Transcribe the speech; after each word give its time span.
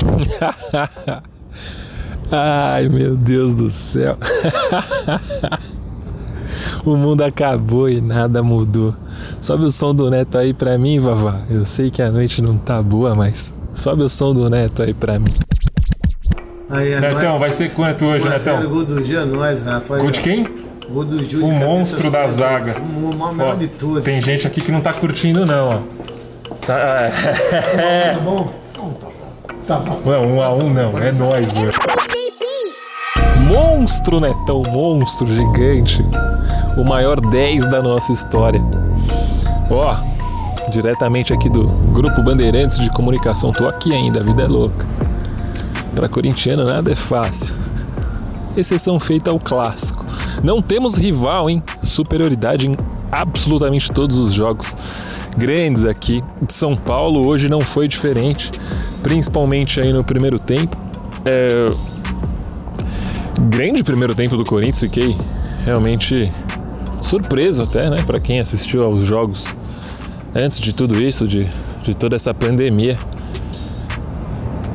Ai, 2.32 2.88
meu 2.88 3.16
Deus 3.16 3.54
do 3.54 3.70
céu. 3.70 4.16
o 6.84 6.96
mundo 6.96 7.22
acabou 7.22 7.88
e 7.88 8.00
nada 8.00 8.42
mudou. 8.42 8.94
Sobe 9.40 9.64
o 9.64 9.72
som 9.72 9.94
do 9.94 10.10
Neto 10.10 10.38
aí 10.38 10.52
pra 10.54 10.78
mim, 10.78 11.00
Vavá. 11.00 11.40
Eu 11.50 11.64
sei 11.64 11.90
que 11.90 12.00
a 12.00 12.10
noite 12.10 12.40
não 12.40 12.56
tá 12.56 12.80
boa, 12.82 13.14
mas 13.14 13.52
sobe 13.74 14.02
o 14.02 14.08
som 14.08 14.32
do 14.32 14.48
Neto 14.48 14.82
aí 14.82 14.94
pra 14.94 15.18
mim. 15.18 15.32
Aí, 16.68 16.92
é 16.92 17.00
Netão, 17.00 17.30
nóis. 17.30 17.40
vai 17.40 17.50
ser 17.50 17.70
quanto 17.72 18.04
hoje, 18.04 18.24
Marcelo, 18.28 18.58
Netão? 18.58 18.72
Gol 18.72 18.84
do 18.84 19.02
Gil, 19.02 19.20
Rafa. 19.64 19.94
Ó. 19.94 20.10
quem? 20.22 20.46
Gol 20.88 21.04
do 21.04 21.24
Gil. 21.24 21.44
O 21.44 21.52
monstro 21.52 22.10
da 22.10 22.28
super- 22.28 22.32
zaga. 22.32 22.76
O 22.80 23.42
Ó, 23.42 23.54
de 23.54 23.66
todos. 23.66 24.04
tem 24.04 24.22
gente 24.22 24.46
aqui 24.46 24.60
que 24.60 24.70
não 24.70 24.80
tá 24.80 24.94
curtindo, 24.94 25.44
não, 25.44 25.68
ó. 25.68 25.80
Tá, 26.64 26.78
é. 26.78 28.12
Tá 28.14 28.20
bom? 28.20 28.52
Tá 29.70 29.78
bom. 29.78 30.00
Não, 30.04 30.34
um 30.34 30.42
a 30.42 30.52
um 30.52 30.68
não, 30.68 30.98
é 30.98 31.12
nóis, 31.12 31.52
velho. 31.52 31.70
Monstro, 33.46 34.18
Netão, 34.18 34.64
monstro 34.64 35.28
gigante. 35.28 36.04
O 36.76 36.82
maior 36.82 37.20
10 37.20 37.66
da 37.66 37.80
nossa 37.80 38.10
história. 38.10 38.60
Ó, 39.70 39.94
diretamente 40.72 41.32
aqui 41.32 41.48
do 41.48 41.68
Grupo 41.92 42.20
Bandeirantes 42.20 42.80
de 42.80 42.90
Comunicação. 42.90 43.52
Tô 43.52 43.68
aqui 43.68 43.94
ainda, 43.94 44.18
a 44.18 44.22
vida 44.24 44.42
é 44.42 44.48
louca. 44.48 44.84
Pra 45.94 46.08
corintiano 46.08 46.64
nada 46.64 46.90
é 46.90 46.96
fácil. 46.96 47.54
Exceção 48.56 48.98
feita 48.98 49.30
ao 49.30 49.38
clássico. 49.38 50.04
Não 50.42 50.60
temos 50.60 50.96
rival, 50.96 51.48
hein? 51.48 51.62
Superioridade 51.80 52.66
em 52.66 52.76
absolutamente 53.12 53.88
todos 53.92 54.18
os 54.18 54.32
jogos 54.32 54.74
grandes 55.36 55.84
aqui. 55.84 56.22
De 56.40 56.52
São 56.52 56.76
Paulo 56.76 57.26
hoje 57.26 57.48
não 57.48 57.60
foi 57.60 57.88
diferente, 57.88 58.50
principalmente 59.02 59.80
aí 59.80 59.92
no 59.92 60.04
primeiro 60.04 60.38
tempo. 60.38 60.76
É, 61.24 61.72
grande 63.48 63.82
primeiro 63.82 64.14
tempo 64.14 64.36
do 64.36 64.44
Corinthians, 64.44 64.80
fiquei 64.80 65.16
realmente 65.64 66.30
surpreso 67.02 67.62
até, 67.62 67.90
né, 67.90 68.02
para 68.06 68.20
quem 68.20 68.40
assistiu 68.40 68.84
aos 68.84 69.02
jogos 69.02 69.46
antes 70.34 70.60
de 70.60 70.72
tudo 70.72 71.02
isso, 71.02 71.26
de, 71.26 71.48
de 71.82 71.94
toda 71.94 72.16
essa 72.16 72.32
pandemia. 72.32 72.96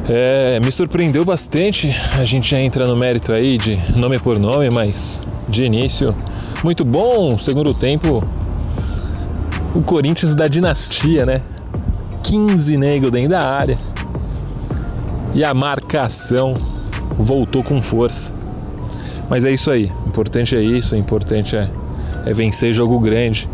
É, 0.07 0.59
me 0.63 0.71
surpreendeu 0.71 1.25
bastante. 1.25 1.95
A 2.19 2.25
gente 2.25 2.51
já 2.51 2.59
entra 2.59 2.85
no 2.85 2.95
mérito 2.95 3.31
aí 3.31 3.57
de 3.57 3.79
nome 3.95 4.19
por 4.19 4.37
nome, 4.37 4.69
mas 4.69 5.21
de 5.49 5.63
início 5.63 6.15
muito 6.63 6.85
bom. 6.85 7.37
Segundo 7.37 7.73
tempo, 7.73 8.23
o 9.75 9.81
Corinthians 9.81 10.33
da 10.33 10.47
dinastia, 10.47 11.25
né? 11.25 11.41
15 12.23 12.77
negros 12.77 13.11
dentro 13.11 13.31
da 13.31 13.41
área. 13.41 13.77
E 15.33 15.43
a 15.43 15.53
marcação 15.53 16.55
voltou 17.17 17.61
com 17.61 17.81
força. 17.81 18.31
Mas 19.29 19.43
é 19.43 19.51
isso 19.51 19.69
aí. 19.69 19.91
O 20.05 20.09
importante 20.09 20.55
é 20.55 20.61
isso. 20.61 20.95
O 20.95 20.97
importante 20.97 21.57
é, 21.57 21.69
é 22.25 22.33
vencer 22.33 22.73
jogo 22.73 22.97
grande 22.99 23.49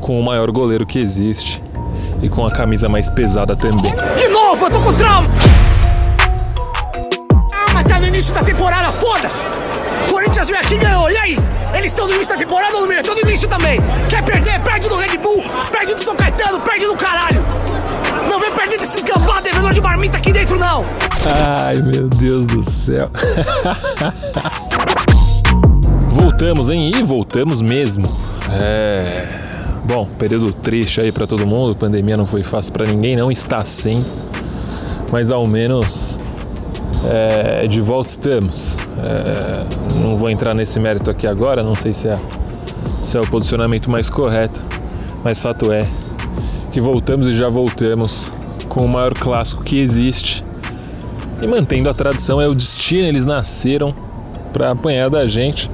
com 0.00 0.18
o 0.18 0.24
maior 0.24 0.50
goleiro 0.50 0.86
que 0.86 0.98
existe 0.98 1.62
e 2.22 2.30
com 2.30 2.46
a 2.46 2.50
camisa 2.50 2.88
mais 2.88 3.10
pesada 3.10 3.54
também. 3.54 3.92
De 4.16 4.28
novo, 4.28 4.66
eu 4.66 4.70
tô 4.70 4.80
com 4.80 4.92
trauma! 4.94 5.28
Ah, 7.52 7.72
mas 7.74 7.86
tá 7.86 8.00
no 8.00 8.06
início 8.06 8.34
da 8.34 8.42
temporada, 8.42 8.90
foda-se! 8.92 9.46
Corinthians 10.10 10.46
veio 10.46 10.60
aqui 10.60 10.74
e 10.74 10.78
ganhou, 10.78 11.10
e 11.10 11.18
aí? 11.18 11.38
Eles 11.74 11.92
estão 11.92 12.06
no 12.06 12.14
início 12.14 12.32
da 12.32 12.38
temporada 12.38 12.74
ou 12.74 12.82
no 12.82 12.88
meio? 12.88 13.00
Estão 13.00 13.14
no 13.14 13.20
início 13.20 13.48
também! 13.48 13.78
Perder? 14.58 14.64
Perde 14.64 14.88
no 14.88 14.96
Red 14.96 15.18
Bull, 15.18 15.42
perde 15.70 15.92
no 15.92 15.98
São 15.98 16.16
Caetano, 16.16 16.60
perde 16.60 16.86
no 16.86 16.96
caralho! 16.96 17.44
Não 18.28 18.38
vem 18.40 18.50
perder 18.52 18.78
desses 18.78 19.02
gambá 19.02 19.40
devedor 19.40 19.72
de 19.72 19.80
marmita 19.80 20.16
aqui 20.16 20.32
dentro, 20.32 20.58
não! 20.58 20.84
Ai, 21.26 21.76
meu 21.76 22.08
Deus 22.08 22.46
do 22.46 22.62
céu. 22.62 23.10
voltamos, 26.38 26.70
hein? 26.70 26.92
E 26.94 27.02
voltamos 27.02 27.60
mesmo. 27.60 28.08
É. 28.52 29.26
Bom, 29.84 30.06
período 30.06 30.52
triste 30.52 31.00
aí 31.00 31.10
pra 31.10 31.26
todo 31.26 31.46
mundo. 31.46 31.74
Pandemia 31.74 32.16
não 32.16 32.26
foi 32.26 32.44
fácil 32.44 32.72
pra 32.72 32.84
ninguém, 32.86 33.16
não 33.16 33.30
está 33.30 33.64
sendo. 33.64 34.06
Mas 35.10 35.32
ao 35.32 35.46
menos 35.46 36.16
é, 37.04 37.66
de 37.66 37.80
volta 37.80 38.10
estamos. 38.10 38.76
É, 38.98 39.64
não 40.00 40.16
vou 40.16 40.30
entrar 40.30 40.54
nesse 40.54 40.78
mérito 40.78 41.10
aqui 41.10 41.26
agora, 41.26 41.62
não 41.62 41.74
sei 41.74 41.92
se 41.92 42.08
é, 42.08 42.18
se 43.02 43.16
é 43.16 43.20
o 43.20 43.26
posicionamento 43.26 43.90
mais 43.90 44.08
correto, 44.08 44.60
mas 45.24 45.40
fato 45.40 45.72
é 45.72 45.86
que 46.72 46.80
voltamos 46.80 47.26
e 47.26 47.32
já 47.32 47.48
voltamos 47.48 48.32
com 48.68 48.84
o 48.84 48.88
maior 48.88 49.14
clássico 49.14 49.62
que 49.62 49.78
existe 49.78 50.44
e 51.40 51.46
mantendo 51.46 51.88
a 51.88 51.94
tradição, 51.94 52.40
é 52.40 52.48
o 52.48 52.54
destino, 52.54 53.06
eles 53.06 53.24
nasceram 53.24 53.94
para 54.52 54.72
apanhar 54.72 55.08
da 55.08 55.26
gente. 55.26 55.70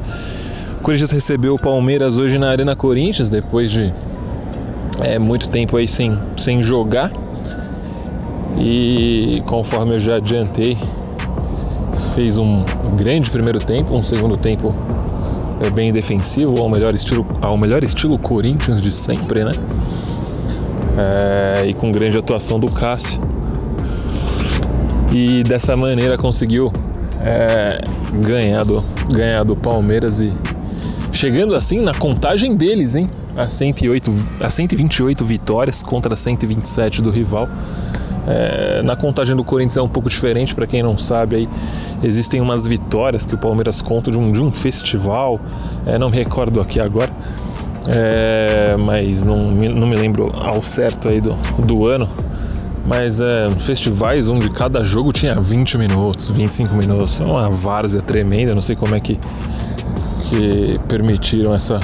O 0.78 0.82
Corinthians 0.82 1.10
recebeu 1.10 1.54
o 1.54 1.58
Palmeiras 1.58 2.18
hoje 2.18 2.38
na 2.38 2.50
Arena 2.50 2.76
Corinthians, 2.76 3.30
depois 3.30 3.70
de 3.70 3.92
é, 5.00 5.18
muito 5.18 5.48
tempo 5.48 5.78
aí 5.78 5.88
sem, 5.88 6.18
sem 6.36 6.62
jogar. 6.62 7.10
E 8.58 9.42
conforme 9.46 9.94
eu 9.94 9.98
já 9.98 10.16
adiantei, 10.16 10.76
fez 12.14 12.36
um 12.36 12.62
grande 12.94 13.30
primeiro 13.30 13.58
tempo, 13.58 13.94
um 13.94 14.02
segundo 14.02 14.36
tempo 14.36 14.74
é, 15.64 15.70
bem 15.70 15.92
defensivo, 15.92 16.60
ao 16.60 16.68
melhor 16.68 16.94
estilo, 16.94 17.26
ao 17.40 17.56
melhor 17.56 17.82
estilo 17.82 18.18
Corinthians 18.18 18.82
de 18.82 18.92
sempre, 18.92 19.44
né? 19.44 19.52
É, 20.96 21.66
e 21.66 21.74
com 21.74 21.90
grande 21.90 22.16
atuação 22.16 22.58
do 22.58 22.70
Cássio 22.70 23.20
e 25.12 25.42
dessa 25.44 25.76
maneira 25.76 26.18
conseguiu 26.18 26.72
é, 27.20 27.80
ganhar, 28.20 28.64
do, 28.64 28.84
ganhar 29.12 29.44
do 29.44 29.54
Palmeiras 29.54 30.20
e 30.20 30.32
chegando 31.12 31.54
assim 31.54 31.80
na 31.80 31.94
contagem 31.94 32.56
deles, 32.56 32.96
hein? 32.96 33.08
A, 33.36 33.48
108, 33.48 34.12
a 34.40 34.50
128 34.50 35.24
vitórias 35.24 35.82
contra 35.82 36.14
127 36.14 37.00
do 37.00 37.10
rival. 37.10 37.48
É, 38.26 38.80
na 38.82 38.96
contagem 38.96 39.36
do 39.36 39.44
Corinthians 39.44 39.76
é 39.76 39.82
um 39.82 39.88
pouco 39.88 40.08
diferente, 40.08 40.54
para 40.54 40.66
quem 40.66 40.82
não 40.82 40.96
sabe 40.96 41.36
aí 41.36 41.48
existem 42.02 42.40
umas 42.40 42.66
vitórias 42.66 43.26
que 43.26 43.34
o 43.34 43.38
Palmeiras 43.38 43.82
conta 43.82 44.10
de 44.10 44.18
um, 44.18 44.32
de 44.32 44.40
um 44.42 44.50
festival, 44.50 45.38
é, 45.86 45.98
não 45.98 46.08
me 46.10 46.16
recordo 46.16 46.60
aqui 46.60 46.80
agora, 46.80 47.10
é, 47.88 48.76
mas 48.78 49.22
não, 49.24 49.48
me- 49.50 49.68
não 49.68 49.86
me 49.86 49.94
lembro 49.96 50.32
ao 50.34 50.62
certo 50.62 51.08
aí 51.08 51.20
do, 51.20 51.34
do 51.58 51.86
ano, 51.86 52.08
mas 52.86 53.20
é, 53.20 53.48
festivais 53.58 54.28
onde 54.28 54.48
cada 54.50 54.82
jogo 54.84 55.12
tinha 55.12 55.34
20 55.38 55.76
minutos, 55.78 56.30
25 56.30 56.74
minutos. 56.74 57.20
É 57.20 57.24
uma 57.24 57.48
várzea 57.50 58.00
tremenda, 58.02 58.54
não 58.54 58.62
sei 58.62 58.74
como 58.76 58.94
é 58.94 59.00
que, 59.00 59.18
que 60.28 60.78
permitiram 60.88 61.54
essa, 61.54 61.78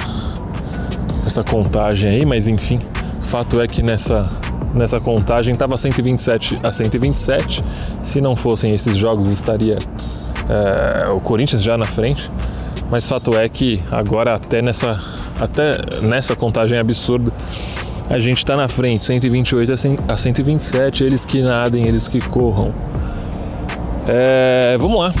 essa 1.25 1.43
contagem 1.43 2.09
aí, 2.09 2.25
mas 2.25 2.47
enfim, 2.47 2.79
fato 3.23 3.59
é 3.61 3.67
que 3.67 3.81
nessa, 3.81 4.29
nessa 4.73 4.99
contagem 4.99 5.53
estava 5.53 5.77
127 5.77 6.59
a 6.63 6.71
127. 6.71 7.63
Se 8.03 8.21
não 8.21 8.35
fossem 8.35 8.73
esses 8.73 8.95
jogos, 8.95 9.27
estaria 9.27 9.77
é, 10.49 11.09
o 11.11 11.19
Corinthians 11.19 11.61
já 11.61 11.77
na 11.77 11.85
frente. 11.85 12.29
Mas 12.89 13.07
fato 13.07 13.37
é 13.37 13.47
que 13.47 13.81
agora 13.89 14.35
até 14.35 14.61
nessa, 14.61 14.99
até 15.39 16.01
nessa 16.01 16.35
contagem 16.35 16.77
absurda 16.77 17.31
a 18.09 18.19
gente 18.19 18.39
está 18.39 18.57
na 18.57 18.67
frente, 18.67 19.05
128 19.05 19.71
a 19.71 19.77
100 19.77 19.99
a 20.05 20.17
127, 20.17 21.03
eles 21.05 21.25
que 21.25 21.41
nadem, 21.41 21.87
eles 21.87 22.09
que 22.09 22.19
corram. 22.19 22.73
É, 24.05 24.75
vamos 24.77 24.99
lá. 24.99 25.13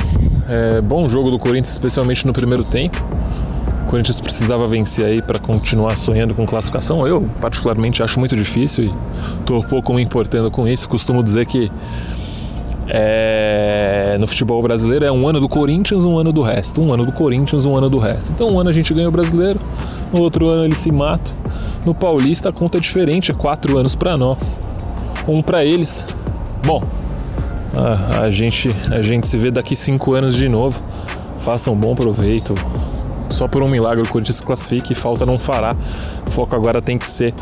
É, 0.49 0.81
bom 0.81 1.07
jogo 1.07 1.31
do 1.31 1.39
Corinthians, 1.39 1.69
especialmente 1.69 2.27
no 2.27 2.33
primeiro 2.33 2.65
tempo. 2.65 3.01
Corinthians 3.91 4.21
precisava 4.21 4.69
vencer 4.69 5.05
aí 5.05 5.21
para 5.21 5.37
continuar 5.37 5.97
sonhando 5.97 6.33
com 6.33 6.45
classificação. 6.45 7.05
Eu, 7.05 7.29
particularmente, 7.41 8.01
acho 8.01 8.17
muito 8.21 8.37
difícil 8.37 8.85
e 8.85 8.93
estou 9.41 9.61
pouco 9.65 9.93
me 9.93 10.01
importando 10.01 10.49
com 10.49 10.65
isso. 10.65 10.87
Costumo 10.87 11.21
dizer 11.21 11.45
que 11.45 11.69
é, 12.87 14.15
no 14.17 14.25
futebol 14.27 14.61
brasileiro 14.61 15.03
é 15.03 15.11
um 15.11 15.27
ano 15.27 15.41
do 15.41 15.49
Corinthians, 15.49 16.05
um 16.05 16.17
ano 16.17 16.31
do 16.31 16.41
resto. 16.41 16.81
Um 16.81 16.93
ano 16.93 17.05
do 17.05 17.11
Corinthians, 17.11 17.65
um 17.65 17.75
ano 17.75 17.89
do 17.89 17.97
resto. 17.97 18.31
Então, 18.31 18.49
um 18.53 18.59
ano 18.61 18.69
a 18.69 18.73
gente 18.73 18.93
ganha 18.93 19.09
o 19.09 19.11
brasileiro, 19.11 19.59
no 20.13 20.21
outro 20.21 20.47
ano 20.47 20.63
ele 20.63 20.75
se 20.75 20.89
mata. 20.89 21.29
No 21.85 21.93
Paulista 21.93 22.47
a 22.47 22.53
conta 22.53 22.77
é 22.77 22.79
diferente, 22.79 23.29
é 23.29 23.33
quatro 23.33 23.77
anos 23.77 23.93
para 23.93 24.15
nós, 24.15 24.57
um 25.27 25.41
para 25.41 25.65
eles. 25.65 26.05
Bom, 26.65 26.81
a, 27.75 28.21
a 28.21 28.31
gente, 28.31 28.73
a 28.89 29.01
gente 29.01 29.27
se 29.27 29.37
vê 29.37 29.51
daqui 29.51 29.75
cinco 29.75 30.13
anos 30.13 30.33
de 30.33 30.47
novo. 30.47 30.81
Façam 31.39 31.73
um 31.73 31.77
bom 31.77 31.93
proveito. 31.93 32.55
Só 33.31 33.47
por 33.47 33.61
um 33.63 33.67
milagre 33.67 34.03
o 34.03 34.07
Corinthians 34.07 34.37
se 34.37 34.43
classifica 34.43 34.91
e 34.91 34.95
falta 34.95 35.25
não 35.25 35.37
fará. 35.39 35.75
O 36.25 36.31
foco 36.31 36.55
agora 36.55 36.81
tem 36.81 36.97
que 36.97 37.05
ser 37.05 37.33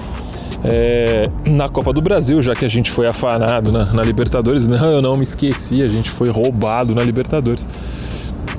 é, 0.63 1.29
na 1.45 1.69
Copa 1.69 1.93
do 1.93 2.01
Brasil, 2.01 2.41
já 2.41 2.53
que 2.55 2.65
a 2.65 2.69
gente 2.69 2.91
foi 2.91 3.07
afanado 3.07 3.71
na, 3.71 3.85
na 3.85 4.01
Libertadores. 4.03 4.67
Não, 4.67 4.91
eu 4.91 5.01
não 5.01 5.15
me 5.15 5.23
esqueci, 5.23 5.81
a 5.81 5.87
gente 5.87 6.09
foi 6.09 6.29
roubado 6.29 6.93
na 6.93 7.03
Libertadores. 7.03 7.67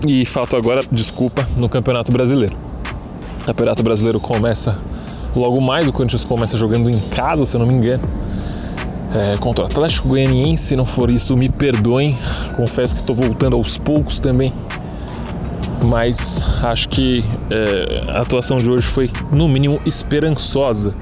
E 0.06 0.24
falta 0.24 0.56
agora, 0.56 0.80
desculpa, 0.90 1.46
no 1.56 1.68
Campeonato 1.68 2.10
Brasileiro. 2.10 2.56
O 3.42 3.44
Campeonato 3.44 3.82
Brasileiro 3.82 4.18
começa 4.18 4.78
logo 5.36 5.60
mais, 5.60 5.86
o 5.86 5.92
Corinthians 5.92 6.24
começa 6.24 6.56
jogando 6.56 6.88
em 6.88 6.98
casa, 6.98 7.44
se 7.44 7.54
eu 7.54 7.60
não 7.60 7.66
me 7.66 7.74
engano. 7.74 8.02
é, 9.14 9.36
contra 9.38 9.64
o 9.64 9.66
Atlético 9.66 10.08
Goianiense. 10.08 10.64
Se 10.64 10.76
não 10.76 10.84
for 10.84 11.10
isso, 11.10 11.36
me 11.36 11.48
perdoem. 11.48 12.16
Confesso 12.56 12.94
que 12.94 13.00
estou 13.00 13.14
voltando 13.14 13.56
aos 13.56 13.76
poucos 13.76 14.20
também. 14.20 14.52
Mas 15.82 16.42
acho 16.62 16.88
que 16.88 17.24
é, 17.50 18.10
a 18.10 18.20
atuação 18.20 18.58
de 18.58 18.68
hoje 18.68 18.86
foi, 18.86 19.10
no 19.32 19.48
mínimo, 19.48 19.80
esperançosa. 19.86 20.94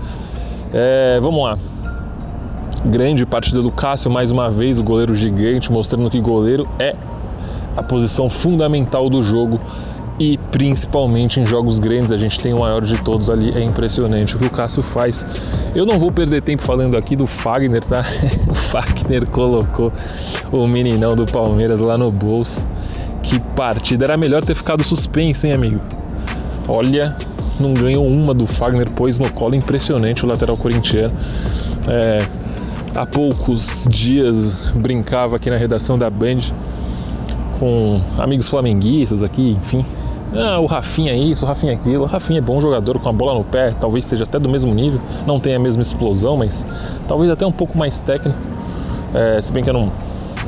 É, 0.72 1.18
vamos 1.20 1.42
lá. 1.42 1.58
Grande 2.84 3.26
partida 3.26 3.60
do 3.60 3.72
Cássio, 3.72 4.10
mais 4.10 4.30
uma 4.30 4.50
vez, 4.50 4.78
o 4.78 4.82
goleiro 4.82 5.14
gigante, 5.14 5.70
mostrando 5.72 6.08
que 6.08 6.20
goleiro 6.20 6.66
é 6.78 6.94
a 7.76 7.82
posição 7.82 8.28
fundamental 8.28 9.10
do 9.10 9.22
jogo 9.22 9.60
e 10.18 10.36
principalmente 10.50 11.38
em 11.38 11.46
jogos 11.46 11.78
grandes, 11.78 12.10
a 12.10 12.16
gente 12.16 12.40
tem 12.40 12.52
o 12.52 12.58
maior 12.58 12.82
de 12.82 13.00
todos 13.02 13.30
ali, 13.30 13.56
é 13.56 13.62
impressionante 13.62 14.34
o 14.34 14.38
que 14.38 14.46
o 14.46 14.50
Cássio 14.50 14.82
faz. 14.82 15.24
Eu 15.74 15.86
não 15.86 15.98
vou 15.98 16.10
perder 16.10 16.42
tempo 16.42 16.62
falando 16.62 16.96
aqui 16.96 17.14
do 17.14 17.26
Fagner, 17.26 17.84
tá? 17.84 18.04
o 18.50 18.54
Fagner 18.54 19.30
colocou 19.30 19.92
o 20.50 20.66
meninão 20.66 21.14
do 21.14 21.24
Palmeiras 21.24 21.80
lá 21.80 21.96
no 21.96 22.10
bolso. 22.10 22.66
Que 23.28 23.38
partida, 23.54 24.06
era 24.06 24.16
melhor 24.16 24.42
ter 24.42 24.54
ficado 24.54 24.82
suspenso, 24.82 25.46
hein, 25.46 25.52
amigo? 25.52 25.80
Olha, 26.66 27.14
não 27.60 27.74
ganhou 27.74 28.06
uma 28.06 28.32
do 28.32 28.46
Fagner, 28.46 28.88
pôs 28.88 29.18
no 29.18 29.30
colo 29.30 29.54
impressionante 29.54 30.24
o 30.24 30.26
lateral 30.26 30.56
corintiano. 30.56 31.14
É, 31.86 32.26
há 32.94 33.04
poucos 33.04 33.86
dias 33.90 34.72
brincava 34.74 35.36
aqui 35.36 35.50
na 35.50 35.58
redação 35.58 35.98
da 35.98 36.08
Band 36.08 36.38
com 37.60 38.00
amigos 38.16 38.48
flamenguistas 38.48 39.22
aqui, 39.22 39.58
enfim, 39.60 39.84
ah, 40.34 40.58
o 40.58 40.64
Rafinha 40.64 41.12
é 41.12 41.16
isso, 41.16 41.44
o 41.44 41.48
Rafinha 41.48 41.72
é 41.72 41.74
aquilo. 41.74 42.04
O 42.04 42.06
Rafinha 42.06 42.38
é 42.38 42.42
bom 42.42 42.58
jogador 42.62 42.98
com 42.98 43.10
a 43.10 43.12
bola 43.12 43.34
no 43.34 43.44
pé, 43.44 43.74
talvez 43.78 44.06
seja 44.06 44.24
até 44.24 44.38
do 44.38 44.48
mesmo 44.48 44.74
nível, 44.74 45.00
não 45.26 45.38
tenha 45.38 45.56
a 45.56 45.60
mesma 45.60 45.82
explosão, 45.82 46.36
mas 46.38 46.66
talvez 47.06 47.30
até 47.30 47.46
um 47.46 47.52
pouco 47.52 47.76
mais 47.76 48.00
técnico. 48.00 48.38
É, 49.14 49.38
se 49.38 49.52
bem 49.52 49.62
que 49.62 49.70
eu 49.70 49.74
não, 49.74 49.90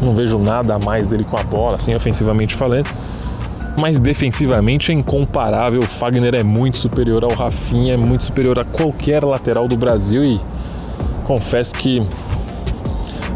não 0.00 0.14
vejo 0.14 0.38
nada 0.38 0.74
a 0.74 0.78
mais 0.78 1.10
dele 1.10 1.24
com 1.24 1.36
a 1.36 1.42
bola, 1.42 1.76
assim, 1.76 1.94
ofensivamente 1.94 2.54
falando. 2.54 2.88
Mas 3.78 3.98
defensivamente 3.98 4.90
é 4.90 4.94
incomparável. 4.94 5.80
O 5.80 5.86
Fagner 5.86 6.34
é 6.34 6.42
muito 6.42 6.78
superior 6.78 7.24
ao 7.24 7.32
Rafinha, 7.32 7.94
é 7.94 7.96
muito 7.96 8.24
superior 8.24 8.58
a 8.58 8.64
qualquer 8.64 9.24
lateral 9.24 9.68
do 9.68 9.76
Brasil 9.76 10.24
e 10.24 10.40
confesso 11.24 11.74
que 11.74 12.04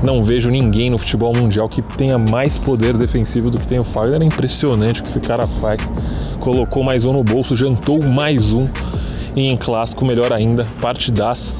não 0.03 0.23
vejo 0.23 0.51
ninguém 0.51 0.91
no 0.91 0.99
futebol 0.99 1.33
mundial 1.35 1.69
que 1.69 1.81
tenha 1.81 2.19
mais 2.19 2.59
poder 2.59 2.95
defensivo 2.95 3.49
do 3.49 3.59
que 3.59 3.67
tem 3.67 3.79
o 3.79 3.85
Fagner. 3.85 4.21
É 4.21 4.25
impressionante 4.25 5.01
o 5.01 5.05
que 5.05 5.09
esse 5.09 5.21
cara 5.21 5.47
faz. 5.47 5.93
Colocou 6.41 6.83
mais 6.83 7.05
um 7.05 7.13
no 7.13 7.25
bolso, 7.25 7.57
jantou 7.57 8.03
mais 8.03 8.53
um. 8.53 8.69
E 9.35 9.49
em 9.49 9.57
clássico, 9.57 10.05
melhor 10.05 10.33
ainda, 10.33 10.67
partidaça. 10.81 11.55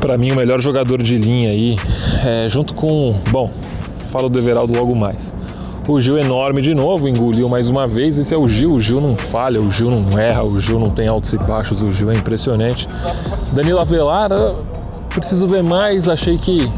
Para 0.00 0.18
mim, 0.18 0.32
o 0.32 0.36
melhor 0.36 0.60
jogador 0.60 1.02
de 1.02 1.16
linha 1.16 1.50
aí, 1.50 1.76
é, 2.24 2.48
junto 2.48 2.74
com. 2.74 3.16
Bom, 3.30 3.50
falo 4.14 4.28
do 4.28 4.38
Everaldo 4.38 4.72
logo 4.72 4.94
mais. 4.94 5.34
O 5.88 6.00
Gil 6.00 6.16
enorme 6.16 6.62
de 6.62 6.72
novo, 6.72 7.08
engoliu 7.08 7.48
mais 7.48 7.68
uma 7.68 7.84
vez. 7.84 8.16
Esse 8.16 8.32
é 8.32 8.38
o 8.38 8.48
Gil. 8.48 8.72
O 8.72 8.80
Gil 8.80 9.00
não 9.00 9.16
falha, 9.16 9.60
o 9.60 9.68
Gil 9.68 9.90
não 9.90 10.16
erra, 10.16 10.44
o 10.44 10.60
Gil 10.60 10.78
não 10.78 10.88
tem 10.88 11.08
altos 11.08 11.32
e 11.32 11.36
baixos. 11.36 11.82
O 11.82 11.90
Gil 11.90 12.12
é 12.12 12.14
impressionante. 12.14 12.86
Danilo 13.52 13.80
Avelar, 13.80 14.30
preciso 15.10 15.48
ver 15.48 15.64
mais. 15.64 16.08
Achei 16.08 16.38
que 16.38 16.70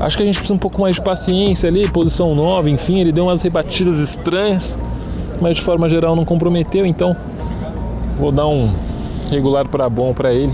Acho 0.00 0.16
que 0.16 0.24
a 0.24 0.26
gente 0.26 0.34
precisa 0.34 0.54
um 0.54 0.58
pouco 0.58 0.80
mais 0.80 0.96
de 0.96 1.02
paciência 1.02 1.68
ali, 1.68 1.88
posição 1.88 2.34
nova, 2.34 2.68
enfim, 2.68 2.98
ele 2.98 3.12
deu 3.12 3.26
umas 3.26 3.40
rebatidas 3.40 4.00
estranhas, 4.00 4.76
mas 5.40 5.58
de 5.58 5.62
forma 5.62 5.88
geral 5.88 6.16
não 6.16 6.24
comprometeu, 6.24 6.84
então 6.84 7.16
vou 8.18 8.32
dar 8.32 8.48
um 8.48 8.74
regular 9.30 9.68
para 9.68 9.88
bom 9.88 10.12
para 10.12 10.34
ele. 10.34 10.52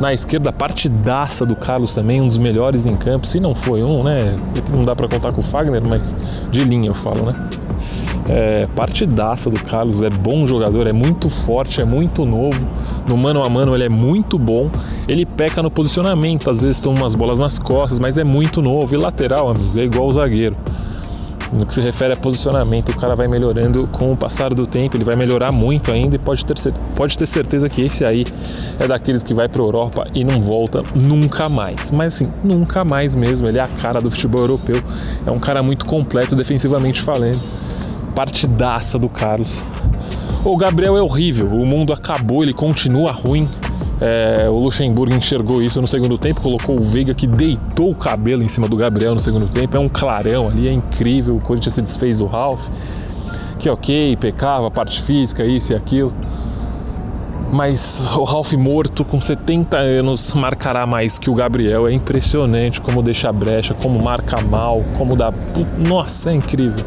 Na 0.00 0.14
esquerda, 0.14 0.52
partidaça 0.52 1.44
do 1.44 1.56
Carlos 1.56 1.92
também, 1.92 2.20
um 2.20 2.28
dos 2.28 2.38
melhores 2.38 2.86
em 2.86 2.96
campo, 2.96 3.26
se 3.26 3.40
não 3.40 3.54
foi 3.54 3.82
um, 3.82 4.04
né? 4.04 4.36
Não 4.70 4.84
dá 4.84 4.94
para 4.94 5.08
contar 5.08 5.32
com 5.32 5.40
o 5.40 5.44
Fagner, 5.44 5.82
mas 5.84 6.14
de 6.50 6.62
linha 6.62 6.88
eu 6.88 6.94
falo, 6.94 7.26
né? 7.26 7.34
É, 8.28 8.68
partidaça 8.76 9.48
do 9.50 9.58
Carlos, 9.64 10.02
é 10.02 10.10
bom 10.10 10.46
jogador, 10.46 10.86
é 10.86 10.92
muito 10.92 11.28
forte, 11.28 11.80
é 11.80 11.84
muito 11.84 12.24
novo. 12.24 12.66
No 13.08 13.16
mano 13.16 13.42
a 13.42 13.48
mano 13.48 13.74
ele 13.74 13.84
é 13.84 13.88
muito 13.88 14.38
bom. 14.38 14.70
Ele 15.08 15.24
peca 15.24 15.62
no 15.62 15.70
posicionamento, 15.70 16.48
às 16.50 16.60
vezes 16.60 16.78
toma 16.78 16.98
umas 16.98 17.14
bolas 17.14 17.40
nas 17.40 17.58
costas, 17.58 17.98
mas 17.98 18.18
é 18.18 18.24
muito 18.24 18.60
novo. 18.60 18.94
E 18.94 18.98
lateral, 18.98 19.48
amigo, 19.48 19.78
é 19.80 19.84
igual 19.84 20.06
o 20.06 20.12
zagueiro. 20.12 20.56
No 21.52 21.64
que 21.64 21.74
se 21.74 21.80
refere 21.80 22.12
a 22.12 22.16
posicionamento, 22.16 22.90
o 22.90 22.96
cara 22.96 23.14
vai 23.16 23.26
melhorando 23.26 23.88
com 23.88 24.12
o 24.12 24.16
passar 24.16 24.52
do 24.52 24.66
tempo, 24.66 24.96
ele 24.96 25.04
vai 25.04 25.16
melhorar 25.16 25.50
muito 25.50 25.90
ainda 25.90 26.16
e 26.16 26.18
pode 26.18 26.44
ter, 26.44 26.54
pode 26.94 27.16
ter 27.16 27.26
certeza 27.26 27.68
que 27.68 27.80
esse 27.82 28.04
aí 28.04 28.26
é 28.78 28.86
daqueles 28.86 29.22
que 29.22 29.32
vai 29.32 29.48
para 29.48 29.62
a 29.62 29.64
Europa 29.64 30.06
e 30.14 30.24
não 30.24 30.42
volta 30.42 30.82
nunca 30.94 31.48
mais. 31.48 31.90
Mas 31.90 32.14
assim, 32.14 32.30
nunca 32.44 32.84
mais 32.84 33.14
mesmo. 33.14 33.48
Ele 33.48 33.58
é 33.58 33.62
a 33.62 33.68
cara 33.68 34.00
do 34.00 34.10
futebol 34.10 34.42
europeu. 34.42 34.82
É 35.26 35.30
um 35.30 35.38
cara 35.38 35.62
muito 35.62 35.86
completo 35.86 36.36
defensivamente 36.36 37.00
falando 37.00 37.40
partidaça 38.18 38.98
do 38.98 39.08
Carlos. 39.08 39.64
O 40.44 40.56
Gabriel 40.56 40.96
é 40.96 41.00
horrível, 41.00 41.46
o 41.52 41.64
mundo 41.64 41.92
acabou, 41.92 42.42
ele 42.42 42.52
continua 42.52 43.12
ruim. 43.12 43.48
É, 44.00 44.48
o 44.48 44.58
Luxemburgo 44.60 45.14
enxergou 45.14 45.60
isso 45.60 45.80
no 45.80 45.88
segundo 45.88 46.16
tempo, 46.16 46.40
colocou 46.40 46.76
o 46.76 46.80
Veiga 46.80 47.14
que 47.14 47.26
deitou 47.26 47.90
o 47.90 47.94
cabelo 47.94 48.42
em 48.42 48.48
cima 48.48 48.68
do 48.68 48.76
Gabriel 48.76 49.14
no 49.14 49.20
segundo 49.20 49.48
tempo. 49.48 49.76
É 49.76 49.80
um 49.80 49.88
clarão 49.88 50.48
ali, 50.48 50.68
é 50.68 50.72
incrível. 50.72 51.36
O 51.36 51.40
Corinthians 51.40 51.74
se 51.74 51.82
desfez 51.82 52.18
do 52.18 52.26
Ralph, 52.26 52.68
que 53.58 53.68
ok, 53.68 54.16
pecava, 54.16 54.70
parte 54.70 55.02
física, 55.02 55.44
isso 55.44 55.72
e 55.72 55.76
aquilo. 55.76 56.12
Mas 57.50 58.14
o 58.14 58.24
Ralph 58.24 58.52
morto 58.52 59.04
com 59.04 59.20
70 59.20 59.78
anos 59.78 60.34
marcará 60.34 60.86
mais 60.86 61.18
que 61.18 61.30
o 61.30 61.34
Gabriel. 61.34 61.88
É 61.88 61.92
impressionante 61.92 62.80
como 62.80 63.02
deixa 63.02 63.32
brecha, 63.32 63.74
como 63.74 64.00
marca 64.00 64.40
mal, 64.42 64.84
como 64.96 65.16
dá. 65.16 65.32
Nossa, 65.78 66.30
é 66.30 66.34
incrível. 66.34 66.84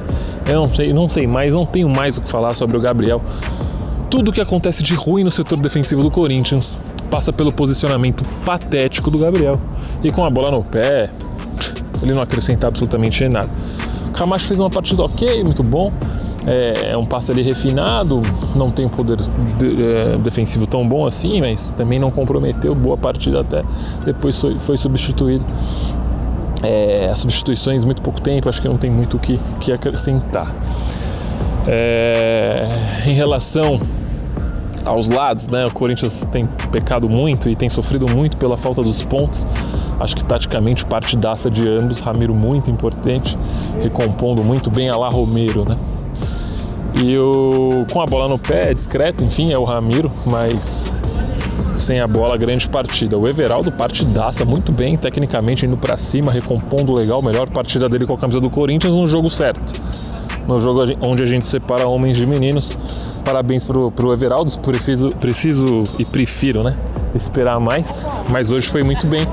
Eu 0.47 0.55
não 0.55 0.73
sei, 0.73 0.93
não 0.93 1.09
sei 1.09 1.27
mais, 1.27 1.53
não 1.53 1.65
tenho 1.65 1.89
mais 1.89 2.17
o 2.17 2.21
que 2.21 2.29
falar 2.29 2.53
sobre 2.53 2.77
o 2.77 2.79
Gabriel. 2.79 3.21
Tudo 4.09 4.29
o 4.29 4.33
que 4.33 4.41
acontece 4.41 4.83
de 4.83 4.93
ruim 4.93 5.23
no 5.23 5.31
setor 5.31 5.59
defensivo 5.59 6.03
do 6.03 6.11
Corinthians 6.11 6.79
passa 7.11 7.33
pelo 7.33 7.51
posicionamento 7.51 8.23
patético 8.45 9.11
do 9.11 9.19
Gabriel. 9.19 9.59
E 10.01 10.11
com 10.11 10.25
a 10.25 10.29
bola 10.29 10.49
no 10.49 10.63
pé, 10.63 11.11
ele 12.01 12.13
não 12.13 12.21
acrescenta 12.21 12.67
absolutamente 12.67 13.27
nada. 13.27 13.49
O 14.07 14.11
Camacho 14.11 14.47
fez 14.47 14.59
uma 14.59 14.69
partida 14.69 15.03
ok, 15.03 15.43
muito 15.43 15.61
bom. 15.61 15.91
É, 16.47 16.93
é 16.93 16.97
um 16.97 17.05
passe 17.05 17.31
ali 17.31 17.43
refinado, 17.43 18.19
não 18.55 18.71
tem 18.71 18.87
um 18.87 18.89
poder 18.89 19.17
de, 19.17 19.83
é, 19.83 20.17
defensivo 20.17 20.65
tão 20.65 20.87
bom 20.87 21.05
assim, 21.05 21.39
mas 21.39 21.69
também 21.69 21.99
não 21.99 22.09
comprometeu. 22.09 22.73
Boa 22.73 22.97
partida 22.97 23.41
até. 23.41 23.63
Depois 24.03 24.39
foi, 24.39 24.59
foi 24.59 24.77
substituído 24.77 25.45
é, 26.63 27.09
as 27.11 27.19
substituições 27.19 27.83
muito 27.83 28.01
pouco 28.01 28.21
tempo, 28.21 28.47
acho 28.49 28.61
que 28.61 28.67
não 28.67 28.77
tem 28.77 28.89
muito 28.89 29.17
o 29.17 29.19
que, 29.19 29.39
que 29.59 29.71
acrescentar. 29.71 30.51
É, 31.67 32.67
em 33.05 33.13
relação 33.13 33.79
aos 34.85 35.09
lados, 35.09 35.47
né, 35.47 35.65
o 35.65 35.71
Corinthians 35.71 36.25
tem 36.31 36.47
pecado 36.71 37.09
muito 37.09 37.49
e 37.49 37.55
tem 37.55 37.69
sofrido 37.69 38.09
muito 38.09 38.37
pela 38.37 38.57
falta 38.57 38.81
dos 38.81 39.03
pontos. 39.03 39.45
Acho 39.99 40.15
que 40.15 40.23
taticamente 40.23 40.85
partidaça 40.85 41.49
de 41.49 41.67
ambos, 41.67 41.99
Ramiro 41.99 42.33
muito 42.33 42.69
importante, 42.69 43.37
recompondo 43.81 44.43
muito 44.43 44.71
bem 44.71 44.89
a 44.89 44.97
lá 44.97 45.09
Romero, 45.09 45.63
né? 45.63 45.77
E 46.95 47.17
o 47.17 47.85
com 47.91 48.01
a 48.01 48.05
bola 48.05 48.27
no 48.27 48.37
pé, 48.37 48.71
é 48.71 48.73
discreto, 48.73 49.23
enfim, 49.23 49.51
é 49.51 49.57
o 49.57 49.63
Ramiro, 49.63 50.11
mas 50.25 51.01
sem 51.77 51.99
a 51.99 52.07
bola, 52.07 52.37
grande 52.37 52.67
partida. 52.67 53.17
O 53.17 53.27
Everaldo 53.27 53.71
partidaça 53.71 54.45
muito 54.45 54.71
bem, 54.71 54.97
tecnicamente 54.97 55.65
indo 55.65 55.77
para 55.77 55.97
cima, 55.97 56.31
recompondo 56.31 56.93
legal, 56.93 57.21
melhor 57.21 57.49
partida 57.49 57.89
dele 57.89 58.05
com 58.05 58.13
a 58.13 58.17
camisa 58.17 58.39
do 58.39 58.49
Corinthians 58.49 58.93
no 58.93 59.07
jogo 59.07 59.29
certo. 59.29 59.81
No 60.47 60.59
jogo 60.59 60.81
onde 61.01 61.23
a 61.23 61.25
gente 61.25 61.47
separa 61.47 61.87
homens 61.87 62.17
de 62.17 62.25
meninos. 62.25 62.77
Parabéns 63.23 63.63
pro, 63.63 63.91
pro 63.91 64.11
Everaldo, 64.11 64.51
preciso, 64.59 65.09
preciso 65.11 65.83
e 65.99 66.05
prefiro, 66.05 66.63
né? 66.63 66.75
Esperar 67.13 67.59
mais, 67.59 68.07
mas 68.29 68.49
hoje 68.49 68.67
foi 68.67 68.83
muito 68.83 69.05
bem. 69.05 69.27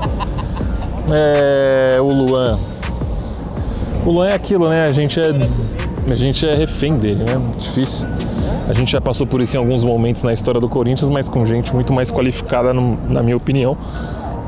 É, 1.11 1.97
o 1.99 2.07
Luan. 2.07 2.59
O 4.05 4.11
Luan 4.11 4.27
é 4.27 4.35
aquilo, 4.35 4.69
né? 4.69 4.85
A 4.85 4.91
gente 4.91 5.19
é, 5.19 5.31
a 6.07 6.15
gente 6.15 6.45
é 6.45 6.53
refém 6.53 6.95
dele, 6.95 7.23
né? 7.23 7.41
Difícil 7.57 8.05
a 8.69 8.73
gente 8.73 8.91
já 8.91 9.01
passou 9.01 9.25
por 9.25 9.41
isso 9.41 9.57
em 9.57 9.59
alguns 9.59 9.83
momentos 9.83 10.21
na 10.21 10.31
história 10.31 10.61
do 10.61 10.69
Corinthians, 10.69 11.09
mas 11.09 11.27
com 11.27 11.43
gente 11.43 11.73
muito 11.73 11.91
mais 11.91 12.11
qualificada, 12.11 12.71
na 12.71 13.23
minha 13.23 13.35
opinião. 13.35 13.75